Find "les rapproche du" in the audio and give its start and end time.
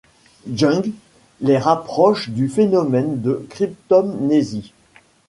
1.41-2.49